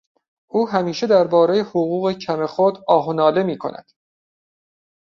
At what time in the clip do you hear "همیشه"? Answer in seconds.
0.69-1.07